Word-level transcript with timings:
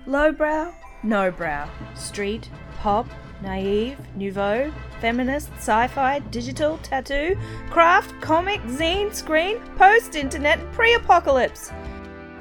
Lowbrow, 0.07 0.73
no 1.03 1.33
brow, 1.33 1.69
street, 1.97 2.49
pop, 2.79 3.09
naive, 3.43 3.99
nouveau, 4.15 4.73
feminist, 5.01 5.51
sci 5.57 5.89
fi, 5.89 6.21
digital, 6.31 6.79
tattoo, 6.85 7.37
craft, 7.71 8.15
comic, 8.21 8.61
zine, 8.63 9.13
screen, 9.13 9.59
post 9.77 10.15
internet, 10.15 10.61
pre 10.73 10.95
apocalypse. 10.95 11.73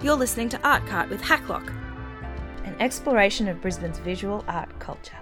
You're 0.04 0.16
listening 0.16 0.50
to 0.50 0.62
Art 0.62 0.86
Cart 0.86 1.10
with 1.10 1.24
Hacklock, 1.24 1.74
an 2.66 2.76
exploration 2.80 3.48
of 3.48 3.62
Brisbane's 3.62 3.98
visual 3.98 4.46
art 4.48 4.78
culture. 4.80 5.18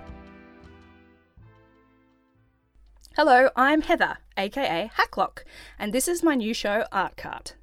Hello, 3.17 3.49
I'm 3.57 3.81
Heather, 3.81 4.19
aka 4.37 4.89
Hacklock, 4.97 5.43
and 5.77 5.91
this 5.91 6.07
is 6.07 6.23
my 6.23 6.33
new 6.33 6.53
show, 6.53 6.85
Art 6.93 7.17
Cart. 7.17 7.55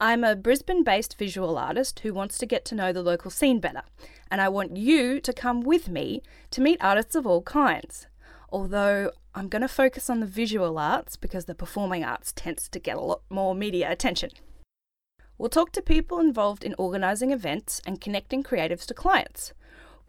I'm 0.00 0.24
a 0.24 0.34
Brisbane 0.34 0.82
based 0.82 1.16
visual 1.16 1.56
artist 1.56 2.00
who 2.00 2.12
wants 2.12 2.38
to 2.38 2.44
get 2.44 2.64
to 2.64 2.74
know 2.74 2.92
the 2.92 3.00
local 3.00 3.30
scene 3.30 3.60
better, 3.60 3.82
and 4.32 4.40
I 4.40 4.48
want 4.48 4.76
you 4.76 5.20
to 5.20 5.32
come 5.32 5.60
with 5.60 5.88
me 5.88 6.24
to 6.50 6.60
meet 6.60 6.82
artists 6.82 7.14
of 7.14 7.24
all 7.24 7.40
kinds. 7.42 8.08
Although 8.50 9.12
I'm 9.32 9.46
going 9.46 9.62
to 9.62 9.68
focus 9.68 10.10
on 10.10 10.18
the 10.18 10.26
visual 10.26 10.76
arts 10.76 11.14
because 11.14 11.44
the 11.44 11.54
performing 11.54 12.02
arts 12.02 12.32
tends 12.32 12.68
to 12.68 12.80
get 12.80 12.96
a 12.96 13.00
lot 13.00 13.22
more 13.30 13.54
media 13.54 13.92
attention. 13.92 14.30
We'll 15.38 15.50
talk 15.50 15.70
to 15.72 15.82
people 15.82 16.18
involved 16.18 16.64
in 16.64 16.74
organising 16.78 17.30
events 17.30 17.80
and 17.86 18.00
connecting 18.00 18.42
creatives 18.42 18.86
to 18.86 18.94
clients. 18.94 19.52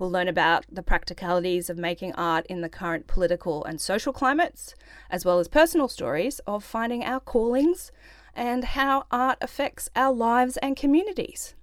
We'll 0.02 0.10
learn 0.10 0.28
about 0.28 0.66
the 0.68 0.82
practicalities 0.82 1.70
of 1.70 1.78
making 1.78 2.14
art 2.14 2.48
in 2.48 2.62
the 2.62 2.70
current 2.70 3.05
political 3.05 3.64
and 3.64 3.80
social 3.80 4.12
climates, 4.12 4.74
as 5.12 5.26
well 5.26 5.38
as 5.38 5.48
personal 5.48 5.88
stories 5.88 6.40
of 6.48 6.63
finding 6.63 7.04
our 7.04 7.20
callings 7.20 7.91
and 8.35 8.63
how 8.63 9.05
art 9.12 9.38
affects 9.41 9.91
our 9.96 10.12
lives 10.12 10.57
and 10.57 10.76
communities. 10.76 11.54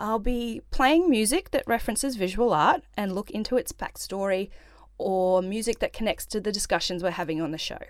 I'll 0.00 0.18
be 0.18 0.62
playing 0.70 1.10
music 1.10 1.50
that 1.50 1.64
references 1.66 2.16
visual 2.16 2.54
art 2.54 2.82
and 2.96 3.14
look 3.14 3.30
into 3.30 3.58
its 3.58 3.72
backstory 3.72 4.48
or 4.96 5.42
music 5.42 5.80
that 5.80 5.92
connects 5.92 6.24
to 6.28 6.40
the 6.40 6.52
discussions 6.52 7.02
we're 7.02 7.10
having 7.10 7.42
on 7.42 7.50
the 7.50 7.58
show. 7.58 7.80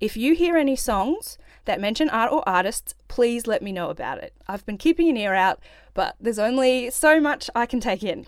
If 0.00 0.16
you 0.16 0.34
hear 0.34 0.56
any 0.56 0.76
songs 0.76 1.36
that 1.66 1.78
mention 1.78 2.08
art 2.08 2.32
or 2.32 2.42
artists, 2.48 2.94
please 3.08 3.46
let 3.46 3.60
me 3.60 3.70
know 3.70 3.90
about 3.90 4.24
it. 4.24 4.32
I've 4.48 4.64
been 4.64 4.78
keeping 4.78 5.10
an 5.10 5.18
ear 5.18 5.34
out, 5.34 5.60
but 5.92 6.16
there's 6.18 6.38
only 6.38 6.88
so 6.88 7.20
much 7.20 7.50
I 7.54 7.66
can 7.66 7.80
take 7.80 8.02
in. 8.02 8.26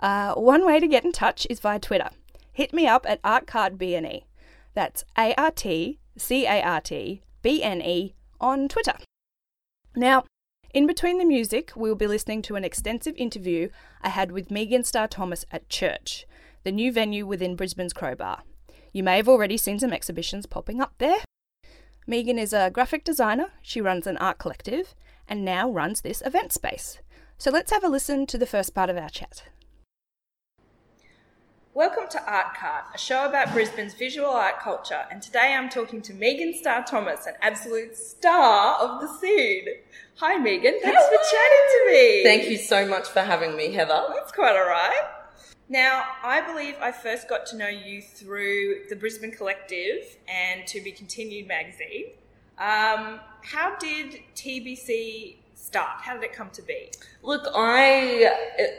Uh, 0.00 0.34
one 0.34 0.64
way 0.64 0.78
to 0.80 0.86
get 0.86 1.04
in 1.04 1.12
touch 1.12 1.46
is 1.50 1.60
via 1.60 1.78
Twitter. 1.78 2.10
Hit 2.52 2.72
me 2.72 2.86
up 2.86 3.06
at 3.08 3.22
ArtCartBNE. 3.22 4.24
That's 4.74 5.04
A 5.16 5.34
R 5.34 5.50
T 5.50 5.98
C 6.16 6.46
A 6.46 6.62
R 6.62 6.80
T 6.80 7.22
B 7.42 7.62
N 7.62 7.80
E 7.80 8.14
on 8.40 8.68
Twitter. 8.68 8.94
Now, 9.96 10.24
in 10.72 10.86
between 10.86 11.18
the 11.18 11.24
music, 11.24 11.72
we'll 11.74 11.94
be 11.94 12.06
listening 12.06 12.42
to 12.42 12.56
an 12.56 12.64
extensive 12.64 13.14
interview 13.16 13.70
I 14.02 14.10
had 14.10 14.32
with 14.32 14.50
Megan 14.50 14.84
Star 14.84 15.08
Thomas 15.08 15.44
at 15.50 15.68
Church, 15.68 16.26
the 16.62 16.70
new 16.70 16.92
venue 16.92 17.26
within 17.26 17.56
Brisbane's 17.56 17.92
Crowbar. 17.92 18.42
You 18.92 19.02
may 19.02 19.16
have 19.16 19.28
already 19.28 19.56
seen 19.56 19.78
some 19.78 19.92
exhibitions 19.92 20.46
popping 20.46 20.80
up 20.80 20.94
there. 20.98 21.18
Megan 22.06 22.38
is 22.38 22.52
a 22.52 22.70
graphic 22.70 23.04
designer, 23.04 23.50
she 23.62 23.80
runs 23.80 24.06
an 24.06 24.16
art 24.18 24.38
collective, 24.38 24.94
and 25.28 25.44
now 25.44 25.70
runs 25.70 26.00
this 26.00 26.22
event 26.24 26.52
space. 26.52 27.00
So 27.38 27.50
let's 27.50 27.70
have 27.70 27.84
a 27.84 27.88
listen 27.88 28.26
to 28.26 28.38
the 28.38 28.46
first 28.46 28.74
part 28.74 28.90
of 28.90 28.96
our 28.96 29.10
chat. 29.10 29.44
Welcome 31.78 32.08
to 32.10 32.24
Art 32.28 32.56
Cart, 32.56 32.86
a 32.92 32.98
show 32.98 33.24
about 33.24 33.52
Brisbane's 33.52 33.94
visual 33.94 34.30
art 34.30 34.58
culture, 34.58 35.06
and 35.12 35.22
today 35.22 35.54
I'm 35.56 35.68
talking 35.68 36.02
to 36.02 36.12
Megan 36.12 36.52
Star 36.52 36.82
Thomas, 36.82 37.26
an 37.26 37.34
absolute 37.40 37.96
star 37.96 38.80
of 38.80 39.00
the 39.00 39.06
scene. 39.06 39.64
Hi, 40.16 40.38
Megan. 40.38 40.74
Thanks 40.82 41.04
for 41.04 41.18
chatting 41.30 41.66
to 41.70 41.92
me. 41.92 42.24
Thank 42.24 42.50
you 42.50 42.56
so 42.56 42.84
much 42.84 43.06
for 43.06 43.20
having 43.20 43.56
me, 43.56 43.70
Heather. 43.72 44.06
That's 44.12 44.32
quite 44.32 44.56
all 44.56 44.66
right. 44.66 45.08
Now, 45.68 46.02
I 46.24 46.40
believe 46.40 46.74
I 46.80 46.90
first 46.90 47.28
got 47.28 47.46
to 47.46 47.56
know 47.56 47.68
you 47.68 48.02
through 48.02 48.86
the 48.88 48.96
Brisbane 48.96 49.30
Collective 49.30 50.16
and 50.26 50.66
To 50.66 50.80
Be 50.80 50.90
Continued 50.90 51.46
magazine. 51.46 52.06
Um, 52.58 53.20
how 53.42 53.76
did 53.78 54.18
TBC 54.34 55.36
start? 55.58 56.00
How 56.00 56.14
did 56.14 56.22
it 56.24 56.32
come 56.32 56.50
to 56.50 56.62
be? 56.62 56.90
Look, 57.22 57.46
I 57.54 58.30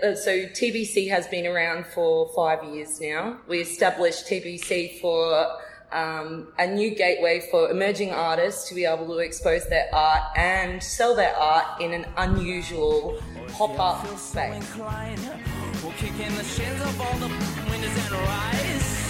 uh, 0.03 0.15
so 0.15 0.31
TBC 0.31 1.09
has 1.09 1.27
been 1.27 1.45
around 1.45 1.85
for 1.87 2.29
five 2.35 2.63
years 2.63 2.99
now. 2.99 3.37
We 3.47 3.59
established 3.59 4.27
TBC 4.27 4.99
for 5.01 5.57
um, 5.91 6.47
a 6.57 6.67
new 6.67 6.95
gateway 6.95 7.47
for 7.51 7.69
emerging 7.69 8.11
artists 8.11 8.69
to 8.69 8.75
be 8.75 8.85
able 8.85 9.07
to 9.07 9.17
expose 9.19 9.67
their 9.67 9.93
art 9.93 10.21
and 10.37 10.81
sell 10.81 11.15
their 11.15 11.35
art 11.35 11.81
in 11.81 11.93
an 11.93 12.05
unusual 12.17 13.21
pop-up 13.49 14.05
space. 14.17 14.75
We'll 14.75 15.91
kick 15.93 16.19
in 16.19 16.35
the 16.35 16.43
shins 16.43 16.81
of 16.81 17.01
all 17.01 17.17
the 17.19 17.27
windows 17.69 17.97
and 17.97 18.11
rise. 18.11 19.09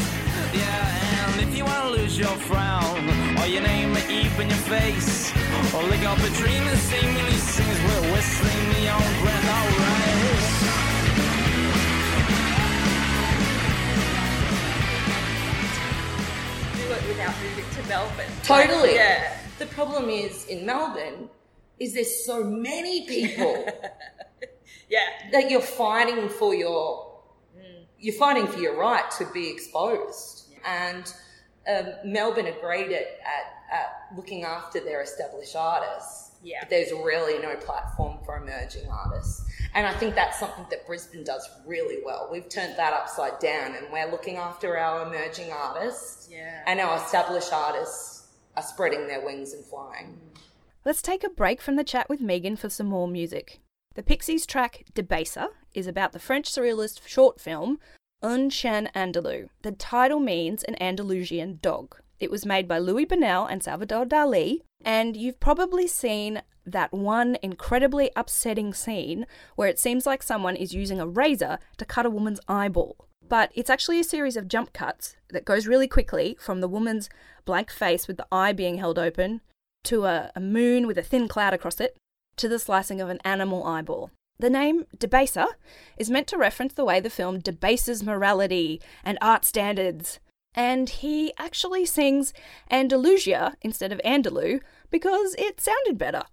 Yeah, 0.53 1.33
and 1.33 1.41
if 1.41 1.57
you 1.57 1.65
wanna 1.65 1.89
lose 1.91 2.17
your 2.17 2.27
frown, 2.29 3.09
or 3.37 3.45
your 3.45 3.61
name 3.61 3.78
at 3.78 3.78
Eve 3.78 3.78
in 4.41 4.49
your 4.49 4.57
face, 4.59 5.33
or 5.73 5.83
lick 5.83 6.01
up 6.03 6.17
a 6.19 6.29
dream 6.29 6.63
and 6.63 6.79
sing 6.79 7.13
me 7.13 7.21
these 7.23 7.43
sings, 7.43 7.79
we're 7.79 8.13
whistling 8.13 8.69
breath, 9.21 9.49
alright. 9.49 10.19
Without 17.07 17.33
moving 17.41 17.65
to 17.71 17.89
Melbourne. 17.89 18.31
Totally. 18.43 18.95
Yeah. 18.95 19.35
The 19.57 19.65
problem 19.67 20.09
is 20.09 20.45
in 20.45 20.65
Melbourne 20.65 21.29
is 21.79 21.93
there's 21.93 22.25
so 22.25 22.43
many 22.43 23.07
people 23.07 23.65
Yeah. 24.89 24.99
that 25.31 25.49
you're 25.49 25.61
fighting 25.61 26.29
for 26.29 26.53
your 26.53 27.07
you're 27.99 28.15
fighting 28.15 28.47
for 28.47 28.59
your 28.59 28.77
right 28.79 29.09
to 29.17 29.25
be 29.33 29.49
exposed. 29.49 30.53
And 30.65 31.11
um, 31.69 31.93
Melbourne 32.03 32.47
are 32.47 32.59
great 32.59 32.91
at, 32.91 33.03
at, 33.03 33.71
at 33.71 34.15
looking 34.15 34.43
after 34.43 34.79
their 34.79 35.01
established 35.01 35.55
artists. 35.55 36.31
Yeah. 36.41 36.59
But 36.61 36.69
there's 36.69 36.91
really 36.91 37.41
no 37.41 37.55
platform 37.57 38.17
for 38.25 38.37
emerging 38.37 38.89
artists. 38.89 39.45
And 39.73 39.85
I 39.85 39.93
think 39.93 40.15
that's 40.15 40.39
something 40.39 40.65
that 40.69 40.87
Brisbane 40.87 41.23
does 41.23 41.47
really 41.65 42.01
well. 42.03 42.29
We've 42.31 42.47
turned 42.47 42.77
that 42.77 42.93
upside 42.93 43.39
down 43.39 43.75
and 43.75 43.87
we're 43.91 44.09
looking 44.09 44.37
after 44.37 44.77
our 44.77 45.05
emerging 45.05 45.51
artists. 45.51 46.29
Yeah. 46.31 46.63
And 46.65 46.79
our 46.79 46.97
established 46.97 47.51
artists 47.51 48.27
are 48.55 48.63
spreading 48.63 49.07
their 49.07 49.23
wings 49.23 49.53
and 49.53 49.63
flying. 49.65 50.17
Let's 50.85 51.01
take 51.01 51.23
a 51.23 51.29
break 51.29 51.61
from 51.61 51.75
the 51.75 51.83
chat 51.83 52.09
with 52.09 52.21
Megan 52.21 52.55
for 52.55 52.69
some 52.69 52.87
more 52.87 53.07
music. 53.07 53.59
The 53.95 54.03
Pixies 54.03 54.45
track 54.45 54.85
Debaser 54.93 55.49
is 55.73 55.87
about 55.87 56.13
the 56.13 56.19
French 56.19 56.49
surrealist 56.49 57.05
short 57.05 57.39
film 57.39 57.79
Un 58.21 58.49
Chien 58.49 58.89
Andalou. 58.93 59.47
The 59.61 59.71
title 59.71 60.19
means 60.19 60.63
an 60.63 60.75
Andalusian 60.81 61.59
dog. 61.61 62.01
It 62.19 62.29
was 62.29 62.45
made 62.45 62.67
by 62.67 62.77
Luis 62.77 63.05
Buñuel 63.05 63.49
and 63.49 63.63
Salvador 63.63 64.05
Dali, 64.05 64.63
and 64.83 65.15
you've 65.15 65.39
probably 65.39 65.87
seen 65.87 66.41
that 66.65 66.91
one 66.91 67.37
incredibly 67.41 68.11
upsetting 68.17 68.73
scene 68.73 69.25
where 69.55 69.69
it 69.69 69.79
seems 69.79 70.05
like 70.05 70.21
someone 70.21 70.57
is 70.57 70.73
using 70.73 70.99
a 70.99 71.07
razor 71.07 71.59
to 71.77 71.85
cut 71.85 72.05
a 72.05 72.09
woman's 72.09 72.41
eyeball. 72.49 72.97
But 73.25 73.51
it's 73.55 73.69
actually 73.69 74.01
a 74.01 74.03
series 74.03 74.35
of 74.35 74.49
jump 74.49 74.73
cuts 74.73 75.15
that 75.29 75.45
goes 75.45 75.65
really 75.65 75.87
quickly 75.87 76.35
from 76.41 76.59
the 76.59 76.67
woman's 76.67 77.09
blank 77.45 77.71
face 77.71 78.05
with 78.05 78.17
the 78.17 78.27
eye 78.33 78.51
being 78.51 78.79
held 78.79 78.99
open 78.99 79.39
to 79.85 80.03
a, 80.03 80.29
a 80.35 80.41
moon 80.41 80.87
with 80.87 80.97
a 80.97 81.03
thin 81.03 81.29
cloud 81.29 81.53
across 81.53 81.79
it 81.79 81.95
to 82.35 82.49
the 82.49 82.59
slicing 82.59 82.99
of 82.99 83.07
an 83.07 83.19
animal 83.23 83.65
eyeball. 83.65 84.11
The 84.39 84.49
name 84.49 84.85
Debaser 84.97 85.47
is 85.97 86.09
meant 86.09 86.27
to 86.27 86.37
reference 86.37 86.73
the 86.73 86.85
way 86.85 87.01
the 87.01 87.09
film 87.09 87.39
debases 87.39 88.01
morality 88.01 88.81
and 89.03 89.17
art 89.21 89.43
standards. 89.43 90.19
And 90.55 90.89
he 90.89 91.33
actually 91.37 91.85
sings 91.85 92.33
Andalusia 92.71 93.55
instead 93.61 93.91
of 93.91 93.99
Andalou 94.05 94.61
because 94.89 95.35
it 95.37 95.59
sounded 95.59 95.97
better. 95.97 96.23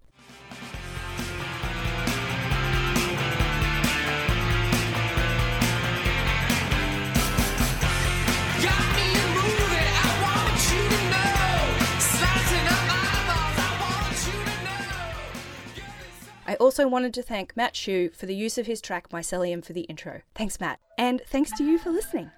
I 16.46 16.54
also 16.56 16.86
wanted 16.86 17.12
to 17.14 17.22
thank 17.22 17.56
Matt 17.56 17.74
Shu 17.74 18.10
for 18.10 18.26
the 18.26 18.34
use 18.34 18.56
of 18.58 18.66
his 18.66 18.80
track 18.80 19.08
Mycelium 19.10 19.64
for 19.64 19.72
the 19.72 19.82
intro. 19.82 20.22
Thanks, 20.34 20.60
Matt. 20.60 20.78
And 20.96 21.22
thanks 21.26 21.50
to 21.58 21.64
you 21.64 21.78
for 21.78 21.90
listening. 21.90 22.30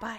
Bye. 0.00 0.18